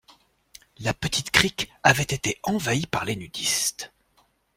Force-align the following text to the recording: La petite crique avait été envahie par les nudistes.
La 0.79 0.95
petite 0.95 1.29
crique 1.29 1.69
avait 1.83 2.01
été 2.01 2.39
envahie 2.41 2.87
par 2.87 3.05
les 3.05 3.15
nudistes. 3.15 3.93